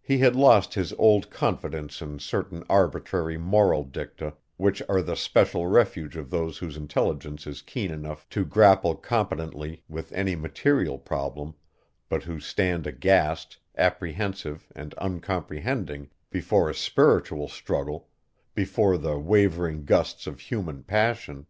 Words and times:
He 0.00 0.20
had 0.20 0.34
lost 0.34 0.72
his 0.72 0.94
old 0.94 1.28
confidence 1.28 2.00
in 2.00 2.18
certain 2.18 2.64
arbitrary 2.70 3.36
moral 3.36 3.84
dicta 3.84 4.32
which 4.56 4.80
are 4.88 5.02
the 5.02 5.16
special 5.16 5.66
refuge 5.66 6.16
of 6.16 6.30
those 6.30 6.56
whose 6.56 6.78
intelligence 6.78 7.46
is 7.46 7.60
keen 7.60 7.90
enough 7.90 8.26
to 8.30 8.46
grapple 8.46 8.94
competently 8.96 9.82
with 9.86 10.10
any 10.12 10.34
material 10.34 10.96
problem 10.98 11.56
but 12.08 12.22
who 12.22 12.40
stand 12.40 12.86
aghast, 12.86 13.58
apprehensive 13.76 14.72
and 14.74 14.94
uncomprehending, 14.96 16.08
before 16.30 16.70
a 16.70 16.74
spiritual 16.74 17.46
struggle, 17.48 18.08
before 18.54 18.96
the 18.96 19.18
wavering 19.18 19.84
gusts 19.84 20.26
of 20.26 20.40
human 20.40 20.82
passion. 20.84 21.44